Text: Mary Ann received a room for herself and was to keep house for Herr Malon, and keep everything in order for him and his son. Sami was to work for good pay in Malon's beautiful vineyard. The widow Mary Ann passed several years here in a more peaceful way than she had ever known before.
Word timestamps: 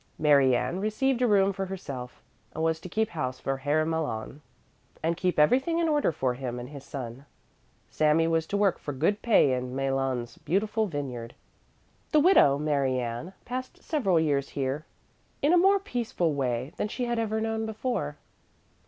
Mary 0.17 0.55
Ann 0.55 0.79
received 0.79 1.21
a 1.21 1.27
room 1.27 1.53
for 1.53 1.67
herself 1.67 2.23
and 2.55 2.63
was 2.63 2.79
to 2.79 2.89
keep 2.89 3.09
house 3.09 3.39
for 3.39 3.57
Herr 3.57 3.85
Malon, 3.85 4.41
and 5.03 5.15
keep 5.15 5.37
everything 5.37 5.77
in 5.77 5.87
order 5.87 6.11
for 6.11 6.33
him 6.33 6.57
and 6.59 6.69
his 6.69 6.83
son. 6.83 7.27
Sami 7.91 8.27
was 8.27 8.47
to 8.47 8.57
work 8.57 8.79
for 8.79 8.93
good 8.93 9.21
pay 9.21 9.53
in 9.53 9.75
Malon's 9.75 10.39
beautiful 10.39 10.87
vineyard. 10.87 11.35
The 12.13 12.19
widow 12.19 12.57
Mary 12.57 12.97
Ann 12.99 13.33
passed 13.45 13.83
several 13.83 14.19
years 14.19 14.49
here 14.49 14.85
in 15.43 15.53
a 15.53 15.57
more 15.61 15.77
peaceful 15.79 16.33
way 16.33 16.73
than 16.77 16.87
she 16.87 17.05
had 17.05 17.19
ever 17.19 17.39
known 17.39 17.67
before. 17.67 18.17